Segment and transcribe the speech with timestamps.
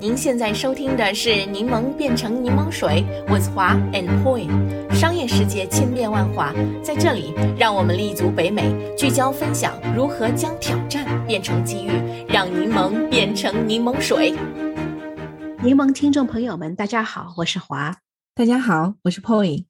[0.00, 4.48] 您现在收听的是《柠檬变成柠檬水》，with 华 and Poi。
[4.94, 11.90] 商业世界千变万化，在这里，让我们立足北美，聚焦分享如何将挑战变成机遇，
[12.26, 14.30] 让柠檬变成柠檬水。
[15.62, 17.98] 柠檬听众朋友们，大家好，我是华。
[18.34, 19.66] 大家好，我是 Poi。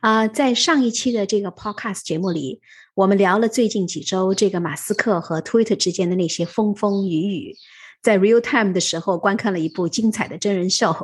[0.00, 2.60] 啊，在上一期的这个 Podcast 节目里，
[2.96, 7.54] 我们聊了最近几周这个马斯克和 Twitter 之间的那些风风雨雨。
[8.04, 10.94] 在 real time 的时候，观看了一部精彩的真人秀。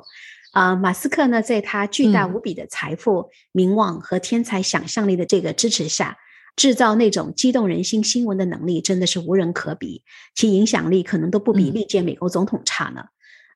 [0.52, 6.18] 啊，马斯克呢，在他巨大无比的财富、名望和天才想象力的这个支持下，
[6.56, 10.02] 制造那种激动人心新闻的能力真的是无人可比，
[10.34, 13.04] 其影响力可能都不比历届美国总统差呢。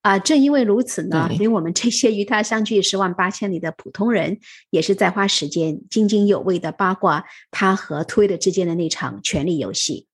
[0.00, 4.38] 啊，正因为如此呢，连我们这些与他相距十万八千里的普通人，
[4.70, 10.06] 也是在花时间津津有味的八卦他和推特之间的那场权力游戏。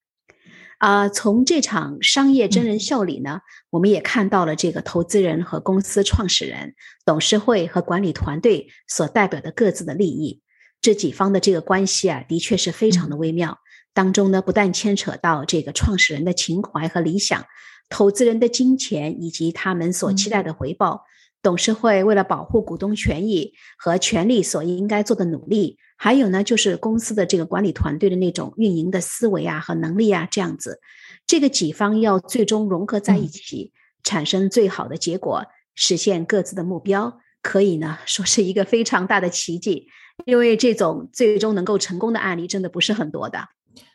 [0.80, 10.40] 啊，从这场商业真人秀里呢，我们也看到了这个投资人和公司创始人、董事会和管理团队所代表的各自的利益。
[10.80, 13.58] 这几方的这个关系啊，的确是非常的微妙。
[13.92, 17.44] 当中呢，不但牵扯到这个创始人的情怀和理想，
[17.90, 21.02] 投资人的金钱以及他们所期待的回报。
[21.42, 30.80] 董事会为了保护股东权益和权利所应该做的努力，还有呢，就是公司的这个管理团队的那种运营的思维啊和能力啊，这样子，
[31.26, 33.70] 这个几方要最终融合在一起，
[34.02, 39.88] 产生最好的结果，实现各自的目标，可以呢说是一个非常大的奇迹，
[40.24, 43.48] 因为这种最终能够成功的案例真的不是很多的。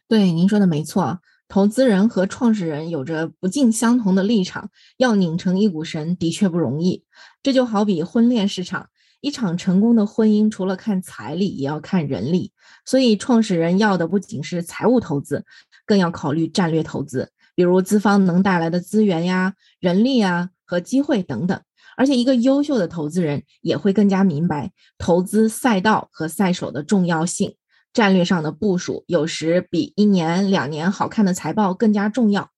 [0.08, 1.22] 对，您说的没错。
[1.48, 7.04] 投资人和创始人有着不尽相同的立场，要拧成一股绳的确不容易。
[7.42, 8.90] 这就好比婚恋市场，
[9.26, 12.52] 一场成功的婚姻除了看财力，也要看人力。
[12.86, 15.44] 所以，创始人要的不仅是财务投资，
[15.88, 21.60] 更要考虑战略投资，比如资方能带来的资源呀、人力啊和机会等等。
[21.98, 27.56] 而且，一个优秀的投资人也会更加明白投资赛道和赛手的重要性。
[27.94, 32.52] 战略上的部署有时比一年两年好看的财报更加重要，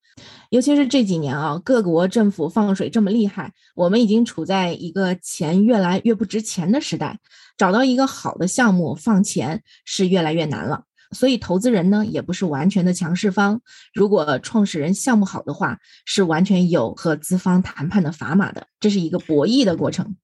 [0.50, 7.20] 尤其是这几年啊，各国政府放水这么厉害，我们已经处在一个钱越来越不值钱的时代，
[7.58, 10.84] 找到一个好的项目放钱是越来越难了。
[11.12, 13.62] 所以投资人呢也不是完全的强势方，
[13.94, 20.16] 如果创始人项目好的话，是完全有和资方谈判的砝码的，这是一个博弈的过程。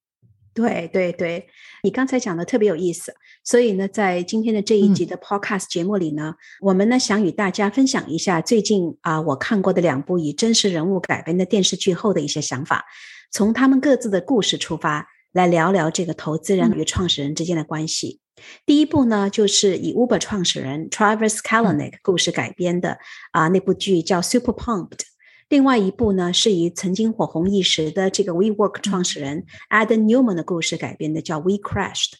[0.54, 1.48] 对对对，
[1.82, 12.86] 你刚才讲的特别有意思，所以呢，在今天的这一集的 Podcast 节目里呢，我们呢想与大家分享一下最近啊我看过的两部以真实人物改编的电视剧后的一些想法，
[13.32, 18.20] 从他们各自的故事出发，来聊聊这个投资人与创始人之间的关系。
[18.66, 22.98] 第一部呢，就是以 Uber 创始人 Travis Kalanick 故事改编的
[23.32, 25.13] 啊那部剧叫 Super Pumped。
[25.50, 32.14] 另外一部呢，是以曾经火红一时的这个 WeWork 创始人 Adam Newman 的故事改编的，叫 We Crashed。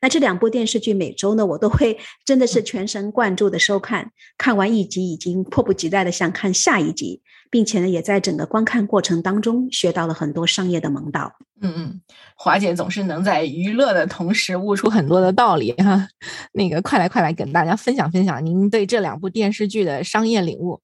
[0.00, 11.32] 那这两部电视剧每周呢，我都会真的是全神贯注的收看，看完一集已经迫不及待的想看下一集，并且呢，也在整个观看过程当中学到了很多商业的门道。
[11.62, 12.00] 嗯嗯，
[12.36, 16.08] 华姐总是能在娱乐的同时悟出很多的道理哈。
[16.52, 20.80] 那个，快来快来跟大家分享分享您对这两部电视剧的商业领悟。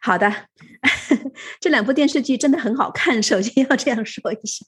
[0.00, 0.32] 好的，
[1.60, 3.22] 这两部电视剧真的很好看。
[3.22, 4.64] 首先要这样说一下，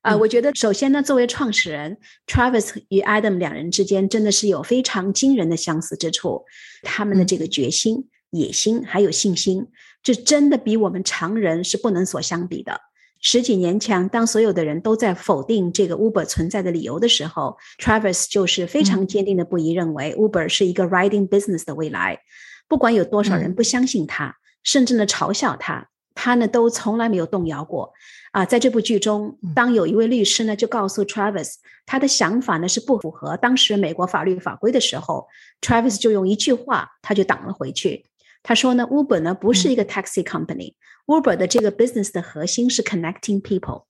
[0.00, 6.44] 啊，我觉得首先呢，作为创始人，Travis 与 Adam 两人之间真的是有非常惊人的相似之处。
[6.82, 9.68] 他们的这个决心、野心还有信心，
[10.02, 12.80] 这真的比我们常人是不能所相比的。
[13.20, 22.18] 十几年前，当所有的人都在否定这个 Uber 存在的理由的时候，Travis 就是非常坚定的不疑，认为 Uber 是一个 riding business 的未来，
[22.66, 24.34] 不管有多少人不相信他。
[24.62, 27.92] 甚至呢嘲笑他，他呢都从来没有动摇过。
[28.32, 35.28] 啊，在这部剧中，当有一位律师呢就告诉 Travis，他的想法呢是不符合当时美国法律法规的时候
[35.60, 38.06] ，Travis 就用一句话他就挡了回去。
[38.42, 43.84] 他说呢，Uber 呢不是一个 taxi company，Uber 的这个 business 的核心是 connecting people。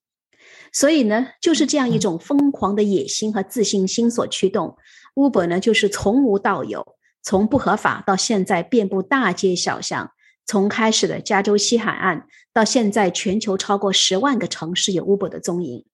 [0.72, 4.76] 所以呢，就是这样一种疯狂的野心和自信心所驱动
[5.14, 10.10] ，Uber 呢就是从无到有，从不合法到现在遍布大街小巷。
[10.46, 15.84] 从开始的加州西海岸到现在，全球超过十万个城市有 Uber 的踪影。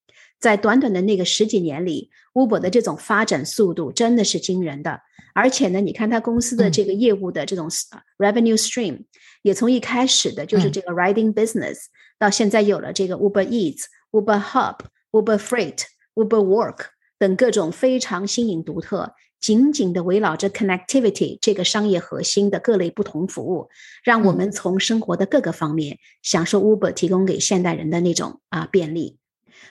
[0.40, 5.00] 在短短的那个十几年里，Uber 的这种发展速度真的是惊人的。
[5.34, 7.68] 而且呢，你看它公司的这个业务的这种
[8.18, 9.04] revenue stream，
[9.42, 11.76] 也从一开始的就是这个 riding business，
[12.18, 14.78] 到现在有了这个 Uber Eats、Uber Hub、
[15.12, 15.82] Uber Freight、
[16.14, 16.86] Uber Work
[17.18, 19.14] 等各种非常新颖独特。
[19.40, 23.68] 紧紧的围绕着 connectivity 这个商业核心的各类不同服务，
[24.02, 29.18] 让我们从生活的各个方面享受 Uber 提供给现代人的那种啊便利。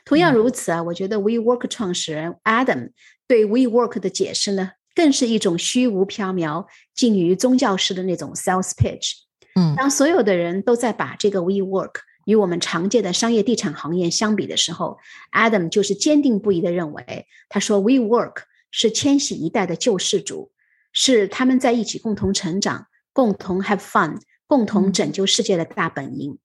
[0.05, 2.91] 同样如此啊，我觉得 WeWork 创始人 Adam
[3.27, 6.65] 对 WeWork 的解释呢，更是一种虚无缥缈、
[6.95, 9.11] 近于宗教式的那种 sales pitch。
[9.55, 11.93] 嗯，当所有的人都在把这个 WeWork
[12.25, 14.97] 与我们常见的商业地产行业相比的时候
[15.31, 18.33] ，Adam 就是坚定不移的认为，他说 WeWork
[18.71, 20.51] 是千禧一代的救世主，
[20.91, 26.37] 是他们在一起共同成长、共同 have fun、共同拯救世界的大本营。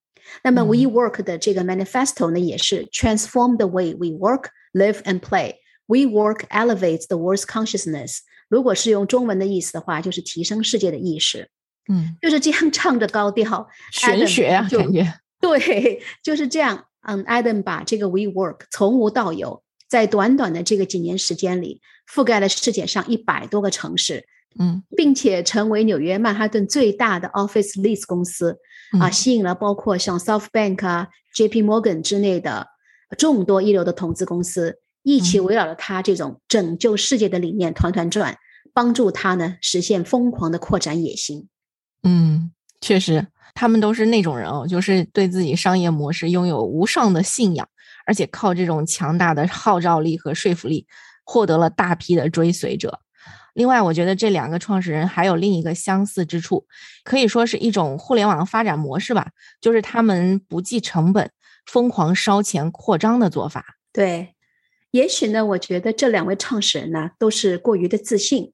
[0.44, 5.56] 那么 WeWork 的这个 manifesto 呢，也是 transform the way we work, live and play.
[5.88, 8.19] WeWork elevates the world's consciousness.
[8.48, 11.50] 如果是用中文的意思的话，就是提升世界的意识。
[11.88, 16.86] 嗯，就是这样唱着高调，玄学啊，感觉对，就是这样。
[17.00, 24.25] 嗯，Adam 把这个 WeWork 从无到有，在短短的这个几年时间里，覆盖了世界上一百多个城市。
[24.59, 28.59] 嗯，并且成为纽约曼哈顿最大的 office lease 公司
[28.99, 31.62] 啊，吸引了包括像 SoftBank 啊、J.P.
[31.62, 32.69] Morgan 之类的
[33.19, 38.39] 众多一流的投资公司，一起围绕着他这种拯救世界的理念团团转，
[38.73, 41.49] 帮助他呢实现疯狂的扩展野心。
[42.03, 42.50] 嗯，
[42.81, 47.67] 确实，他们都是那种人哦，就是对自己商业模式拥有无上的信仰，
[48.06, 50.87] 而且靠这种强大的号召力和说服力，
[51.25, 53.00] 获得了大批的追随者。
[53.54, 56.66] 另外，我觉得这两个创始人还有另一个相似之处，
[57.04, 59.28] 可以说是一种互联网发展模式吧，
[59.60, 61.31] 就是他们不计成本、
[61.66, 63.76] 疯狂烧钱扩张的做法。
[63.93, 64.34] 对，
[64.90, 68.52] 也许呢，我觉得这两位创始人呢都是过于的自信。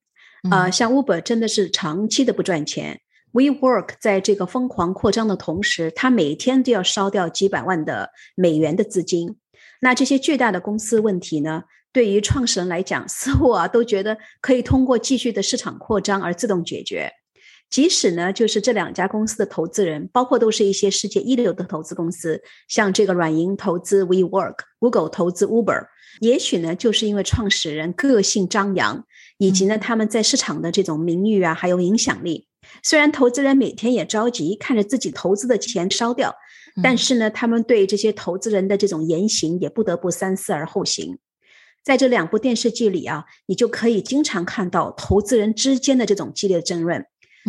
[0.51, 3.01] 啊，像 Uber 真的是长期的不赚钱
[3.33, 9.37] ，WeWork 在这个疯狂扩张的同时，它每天都要烧掉几百万的美元的资金。
[9.81, 11.65] 那这些巨大的公司问题呢？
[11.91, 17.11] 对于创始人来讲，似乎啊都觉得可以通过继续的市场扩张而自动解决。
[17.71, 25.87] 即使呢，就是这两家公司的投资人，包括都是一些世界一流的投资公司，像这个软银投资 WeWork，Google 投资 Uber，
[26.21, 29.05] 也许呢，就是因为创始人个性张扬，
[29.39, 32.48] 以及呢他们在市场的这种名誉啊，还有影响力。
[32.83, 36.35] 虽然投资人每天也着急看着自己投资的钱烧掉，
[36.83, 41.19] 但是呢，他们对这些投资人的这种言行也不得不三思而后行。
[41.85, 47.07] 在这两部电视剧里啊，你就可以经常看到投资人之间的这种激烈争论，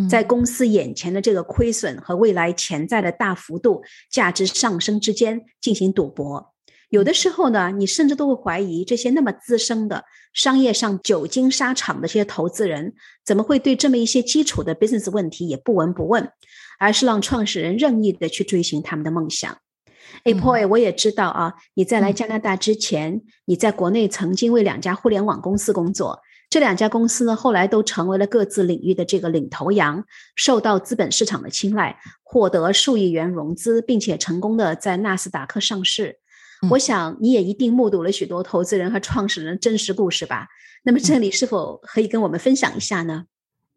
[0.10, 6.54] 在公司眼前的这个亏损和未来潜在的大幅度价值上升之间进行赌博。
[6.90, 10.04] 有的时候呢，你甚至都会怀疑这些那么资深的
[10.34, 12.94] 商业上久经沙场的这些投资人，
[13.24, 16.32] 怎么会对这么一些基础的 business 问题也不闻不问，
[16.80, 19.58] 而是让创始人任意的去追寻他们的梦想。
[20.24, 26.20] a p o 我也知道啊，你在来加拿大之前，你在国内曾经为两家互联网公司工作。
[26.50, 30.04] 这两家公司呢，后来都成为了各自领域的这个领头羊，
[30.36, 36.19] 受到资本市场的青睐，获得数亿元融资，并且成功的在纳斯达克上市。
[36.70, 40.48] 我想你也一定目睹了许多投资人和创始人的真实故事吧？
[40.84, 43.26] 那么这里是否可以跟我们分享一下呢？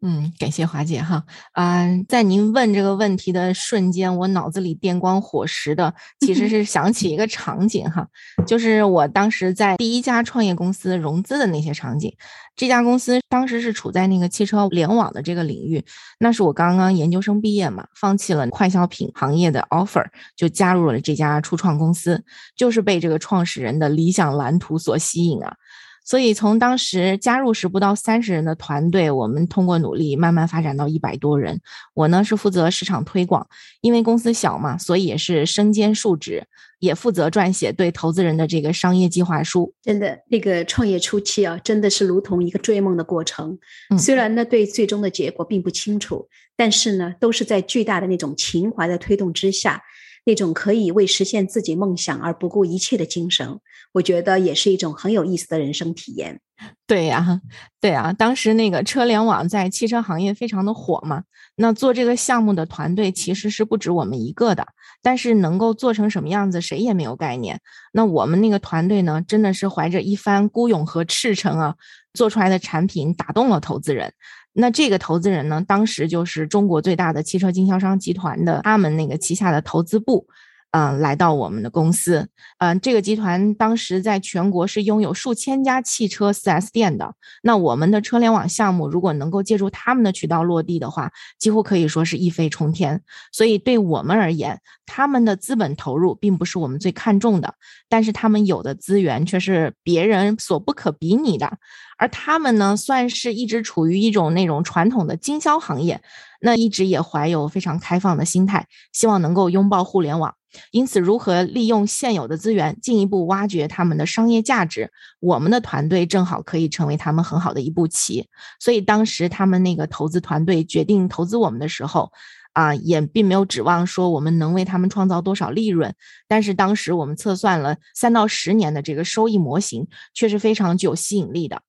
[0.05, 1.23] 嗯，感谢华姐哈。
[1.53, 8.05] 嗯，在您问这个问题的瞬间，我脑子里电光火石的其实 是想起一个场景哈，
[8.45, 12.13] 就是我当时在第一家创业公司融资的那些场景。
[12.55, 15.83] 这家公司当时是处在那个汽车联网的这个领域，
[16.19, 20.05] 那是我刚刚研究生毕业嘛，放弃了快消品行业的 offer，
[20.35, 22.23] 就加入了这家初创公司，
[22.55, 25.55] 就是被这个创始人的理想蓝图所吸引啊。
[26.03, 31.59] 所以从当时加入时不到三十人的团队，我们通过努力慢慢发展到一百多人。
[31.93, 33.47] 我呢是负责市场推广，
[33.81, 36.45] 因为公司小嘛，所以也是身兼数职，
[36.79, 39.73] 也负责撰写对投资人的这个商业计划书。
[39.81, 43.57] 真的，那个创业初期啊，真的是如同一个追梦的过程。
[43.97, 49.81] 虽然呢对最终的结果并不清楚，但是呢都是在巨大的那种情怀的推动之下。
[50.25, 53.59] 那种可以为实现自己梦想而不顾一切的精神，
[53.93, 56.39] 我觉得也是一种很有意思的人生体验。
[56.87, 57.41] 对呀，
[57.81, 61.23] 对呀，当时那个车联网在汽车行业非常的火嘛，
[61.57, 64.65] 那做这个项目的团队其实是不止我们一个的，
[65.01, 67.59] 但是能够做成什么样子，谁也没有概念。
[67.91, 71.75] 那我们那个团队呢，真的是怀着一番孤勇和赤诚啊，
[72.13, 74.13] 做出来的产品打动了投资人。
[74.53, 80.27] 那这个投资人呢，当时就是中国最大的汽车经销商集团的他们那个旗下的投资部，
[80.73, 82.27] 嗯，来到我们的公司，
[82.57, 87.13] 嗯，这个集团当时在全国是拥有数千家汽车 4S 店的。
[87.43, 92.99] 那我们的车联网项目如果能够借助他们的渠道落地的话，几乎可以说是一飞冲天。
[93.31, 97.53] 所以对我们而言，他们的资本投入并不是我们最看重的，
[97.87, 101.59] 但是他们有的资源却是别人所不可比拟的。
[101.99, 106.01] 而他们呢，算是一直处于一种那种传统的经销行业，
[106.41, 110.33] 那一直也怀有非常开放的心态，希望能够拥抱互联网。
[110.71, 118.27] 因此，如何利用现有的资源，进一步挖掘他们的商业价值，我们的团队正好可以成为他们很好的一步棋。
[118.59, 122.11] 所以，当时他们那个投资团队决定投资我们的时候，
[122.53, 125.93] 啊，也并没有指望说我们能为他们创造多少利润。
[126.27, 131.61] 但是，当时我们测算了三到十年的这个收益模型，却是非常具有吸引力的。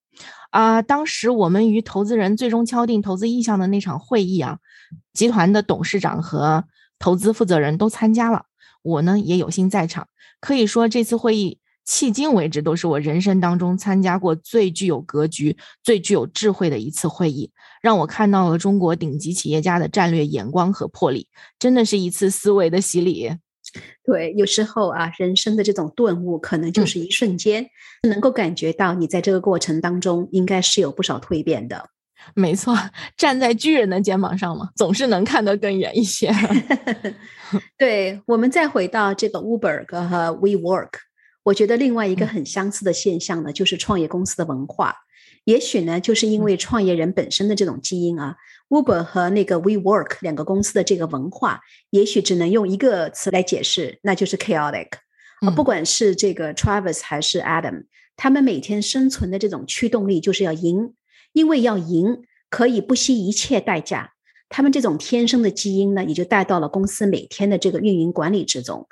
[0.50, 4.58] 啊，当时我们与投资人最终敲定投资意向的那场会议啊，
[5.12, 6.64] 集团的董事长和
[6.98, 8.44] 投资负责人都参加了。
[8.84, 10.06] 我呢也有幸在场，
[10.40, 17.50] 可以说这次会议迄今为止都是我人生当中参加过最具有格局、最具有智慧的一次会议，
[17.80, 21.26] 让我看到了中国顶级企业家的战略眼光和魄力，
[21.58, 23.32] 真的是一次思维的洗礼。
[24.04, 27.66] 对，有时候啊，人生的这种顿悟可能就是一瞬间，
[28.02, 31.88] 能够感觉到你在这个过程当中应该是有不少蜕变的。
[32.32, 32.74] 没错，
[33.16, 36.32] 站在巨人的肩膀上嘛，总是能看得更远一些。
[37.76, 40.90] 对，我们再回到这个 Uber 和 WeWork，
[41.44, 44.94] 我觉得另外一个很相似的现象呢，就是创业公司的文化。
[45.44, 48.34] 也许呢，就是因为创业人本身的这种基因啊
[48.70, 54.88] ，Uber 和那个 WeWork 两个公司的这个文化，也许只能用一个词来解释，那就是 chaotic。
[55.40, 57.84] 啊，不管是这个 Travis 还是 Adam，
[58.16, 60.94] 他们每天生存的这种驱动力就是要赢。
[61.34, 64.12] 因为要赢，可以不惜一切代价。
[64.48, 68.86] 他们这种天生的基因呢，也就带到了公司每天的这个运营管理之中。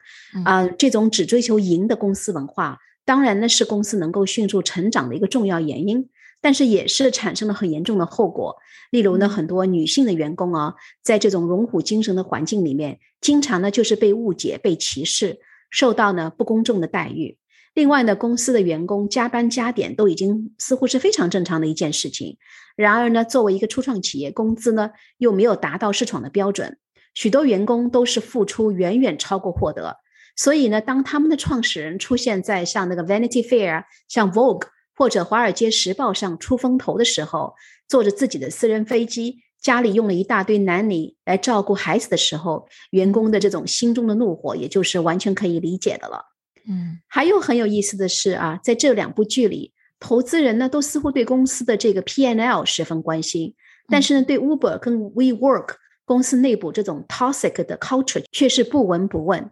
[0.44, 6.08] 啊，这种只追求赢的公司文化，当然呢是公司能够迅速成长的一个重要原因，
[6.40, 8.56] 但是也是产生了很严重的后果。
[8.90, 15.38] 例如呢，很多女性的员工啊，在这种荣虎精神的环境里面，经常呢就是被误解、被歧视，
[15.70, 17.38] 受到呢不公正的待遇。
[17.74, 22.36] 另外呢，公司的员工加班加点都已经似乎是非常正常的一件事情。
[22.76, 26.78] 然而呢，作为一个初创企业，工资呢又没有达到市场的标准，
[27.14, 29.96] 许多员工都是付出远远超过获得。
[30.36, 37.54] 所以呢，当他们的创始人出现在像那个 Vanity Fair、像 Vogue 或者华尔街时报上出风头的时候，
[37.88, 46.31] 坐着自己的私人飞机，家里用了一大堆男女来照顾孩子的时候，员工的这种心中的怒火，也就是完全可以理解的了。
[46.68, 53.54] 嗯，还有很有意思的是啊，在这两部剧里，投资人呢都似乎对公司的这个 P N L 十分关心，
[53.88, 59.50] 但是呢，对 Uber 跟 WeWork 公司内部这种 toxic 的 culture 却是不闻不问。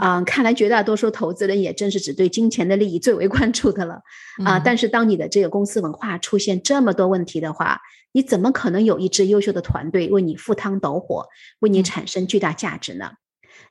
[0.00, 4.00] 啊，看来绝大多数投资人也正是只对金钱的利益最为关注的了。
[4.42, 7.78] 啊，但是当你的这个公司文化出现这么多问题的话，
[8.12, 11.26] 你怎么可能有一支优秀的团队为你赴汤蹈火，
[11.58, 13.10] 为你产生巨大价值呢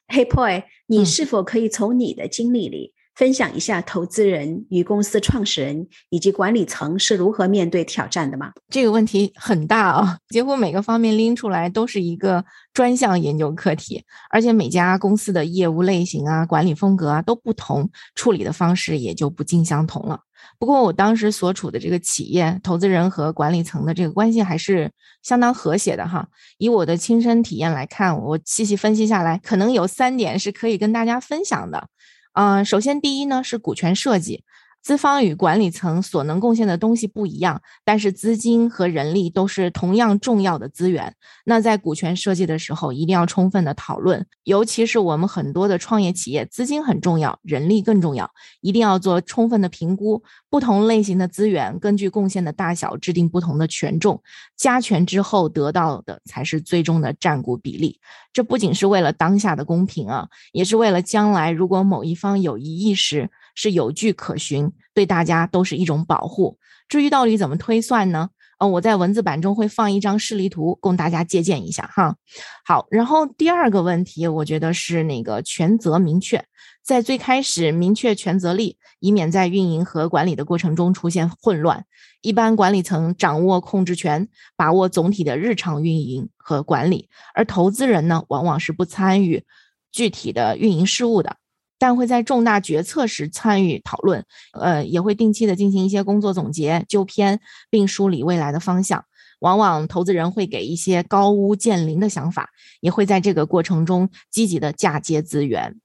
[0.07, 8.51] ？Hey Boy，你是否可以从你的经历里分享一下投资人与公司创始人以及管理层是如何面对挑战的吗？
[8.69, 12.43] 这个问题很大啊， 几乎每个方面拎出来都是一个
[12.73, 20.19] 专项研究课题，而且每家公司的业务类型啊、管理风格啊都不同，处理的方式也就不尽相同了。
[20.59, 24.91] 不过我当时所处的这个企业，投资人和管理层的这个关系还是
[25.21, 26.27] 相当和谐的哈。
[26.57, 31.87] 以我的亲身体验来看，我细细分析下来，可能有三点是可以跟大家分享的。
[32.33, 34.43] 嗯，首先第一呢是股权设计。
[34.83, 41.15] 资方与管理层所能贡献的东西不一样，但是资金和人力都是同样重要的资源。
[41.45, 50.21] 那在股权设计的时候，一定要充分的讨论，尤其是我们很多的创业企业，资金很重要，人力更重要，一定要做充分的评估。
[50.49, 54.21] 不同类型的资源，根据贡献的大小制定不同的权重，
[54.57, 57.99] 加权之后得到的才是最终的占股比例。
[58.33, 63.31] 这不仅是为了当下的公平啊，也是为了将来如果某一方有异议时。
[63.55, 66.57] 是有据可循，对大家都是一种保护。
[66.87, 68.29] 至于到底怎么推算呢？
[68.59, 72.15] 呃，我在文字版中会放一张示例图，供大家借鉴一下哈。
[72.63, 76.45] 好，然后第二个问题，我觉得是那个权责明确，
[76.83, 81.85] 在最开始明确权责力，以免在运营和管理的过程中出现混乱。
[82.21, 89.43] 一般管理层掌握控制权，把握总体的日常运营和管理，而投资人呢，往往是不参与
[89.91, 91.37] 具体的运营事务的。
[91.79, 97.39] 但会在重大决策时参与讨论，呃，也会定期的进行一些工作总结、纠偏，
[97.69, 99.03] 并梳理未来的方向。
[99.39, 102.49] 往往投资人会给一些高屋建瓴的想法，
[102.79, 105.75] 也会在这个过程中积极的嫁接资源。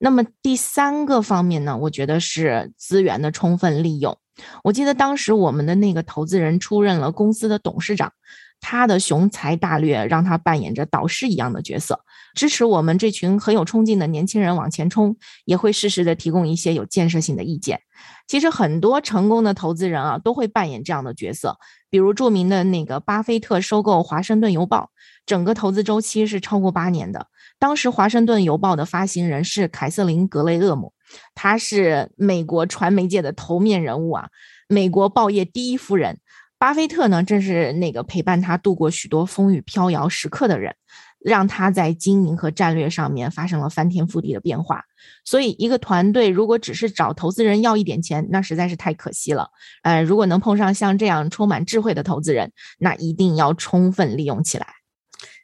[0.00, 4.18] 那么第三个方面呢，我觉得是资源的充分利用。
[4.64, 8.12] 我记得当时我们的那个投资人出任了公司的董事长。
[8.60, 12.00] 他的雄才大略让他扮演着导师一样的角色，
[12.34, 17.80] 支持我们这群很有冲劲的年轻人往前冲，也会适时的提供一些有建设性的意见。
[18.26, 21.58] 其实很多成功的投资人啊，都会扮演这样的角色。
[21.90, 24.90] 比如著名的那个巴菲特收购华盛顿邮报，
[25.26, 27.28] 整个投资周期是超过八年的。
[27.58, 30.92] 当时华盛顿邮报的发行人是凯瑟琳·格雷厄姆，
[31.34, 34.28] 她是美国传媒界的头面人物啊，
[34.68, 36.18] 美国报业第一夫人。
[36.58, 40.74] 巴菲特呢，正是那个陪伴他度过许多风雨飘摇时刻的人，
[41.20, 44.82] 让他在经营和战略上面发生了翻天覆地的变化。
[45.24, 49.50] 所以，一个团队如果只是找投资人要一点钱，那实在是太可惜了。
[49.82, 54.66] 呃，如果能碰上像这样充满智慧的投资人，那一定要充分利用起来。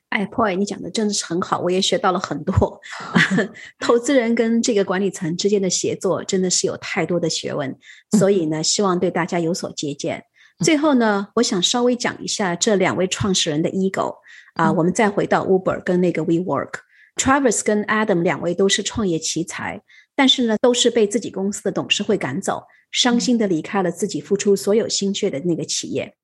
[0.09, 2.81] 哎，Paul，你讲的真的是很好，我也学到了很多。
[3.79, 7.77] 投资人跟这个管理层之间的协作，真的是有太多的学问。
[8.19, 10.25] 所以呢，希望对大家有所借鉴。
[10.63, 14.15] 最后呢，我想稍微讲一下这两位创始人的 ego
[14.55, 19.81] 啊，我们再回到 Uber 跟那个 WeWork，Travis 跟 Adam 两位都是创业奇才，
[20.15, 26.15] 但是呢，都是被自己公司的董事会赶走，伤心的离开了自己付出所有心血的那个企业。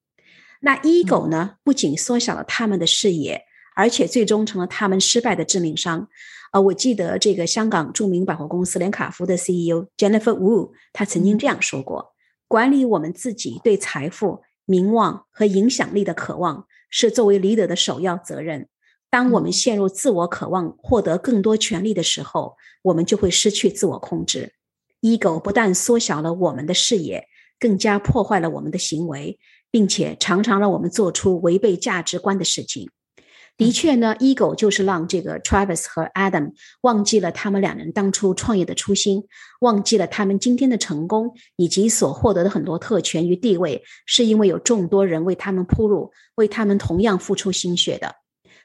[0.61, 3.43] 那 ego 呢，不仅缩小了他们的视野，
[3.75, 6.09] 而且最终成了他们失败的致命伤。
[6.53, 12.16] 呃，我记得这个香港著名百货公司连卡夫的 CEO Jennifer Wu，他曾经这样说过。
[12.49, 18.69] 管理我们自己对财富、名望和影响力的渴望，是作为 leader 的首要责任。
[19.11, 24.53] 当我们陷入自我渴望获得更多权利的时候，我们就会失去自我控制。
[25.01, 27.27] ego 不但缩小了我们的视野，
[27.59, 29.39] 更加破坏了我们的行为，
[29.71, 32.91] 并且常常让我们做出违背价值观的事情。
[33.57, 39.25] 的确呢，ego 就是让这个 Travis 和 Adam 忘记了他们两人当初创业的初心，
[39.61, 48.17] 忘记了他们今天的成功以及所获得的很多特权与地位，是因为有众多人为他们铺路，为他们同样付出心血的。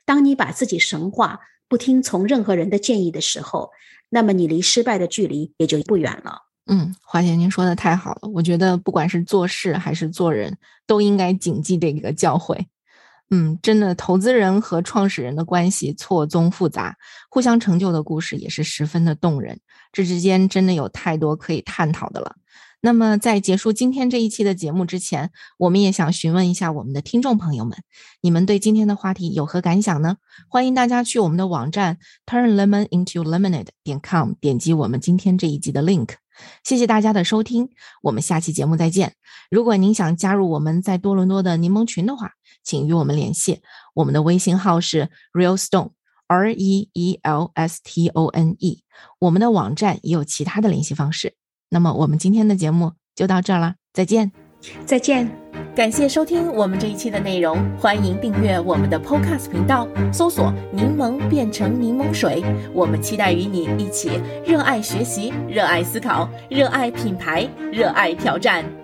[0.06, 3.70] 当你把自己神化，不听从任何人的建议的时候，
[4.10, 6.40] 那么你离失败的距离也就不远了。
[6.66, 12.66] 嗯，华姐，您说的太好了，我觉得不管是做事还是做人，都应该谨记这个教诲。
[13.34, 16.98] 嗯，真的，投资人和创始人的关系错综复杂，
[17.30, 19.62] 互相成就的故事也是十分的动人。
[19.94, 22.36] 这之间真的有太多可以探讨的了。
[22.82, 27.78] 那么，在结束今天这一期的节目之前，我们也想询问一下我们的听众朋友们，
[28.22, 30.18] 你们对今天的话题有何感想呢？
[30.50, 36.10] 欢迎大家去我们的网站 turnlemonintolemonade 点 com 点击我们今天这一集的 link。
[36.64, 37.70] 谢谢大家的收听，
[38.02, 39.14] 我们下期节目再见。
[39.52, 42.32] 如果您想加入我们在多伦多的柠檬群的话，
[42.64, 43.62] 请与我们联系，
[43.94, 45.92] 我们的微信号是 real stone
[46.28, 48.84] r e e l s t o n e，
[49.20, 51.34] 我们的网站也有其他的联系方式。
[51.70, 54.32] 那么我们今天的节目就到这儿了，再见，
[54.86, 55.30] 再见，
[55.76, 62.44] 感谢收听我们这一期的内容，欢迎订阅我们的 Podcast 频道，搜索“柠檬变成柠檬水”，
[62.74, 68.81] 我们期待与你一起热爱学习，热爱思考，热爱品牌，热爱挑战。